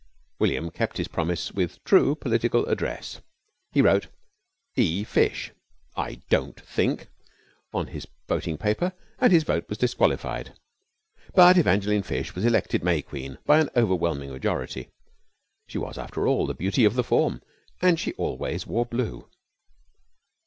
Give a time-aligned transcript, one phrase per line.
[0.39, 3.21] William kept his promise with true political address.
[3.71, 4.07] He wrote
[4.75, 5.03] "E.
[5.03, 5.51] Fish
[5.95, 7.05] I don't think!"
[7.71, 10.53] on his voting paper and his vote was disqualified.
[11.35, 14.89] But Evangeline Fish was elected May Queen by an overwhelming majority.
[15.67, 17.43] She was, after all, the beauty of the form
[17.79, 19.29] and she always wore blue.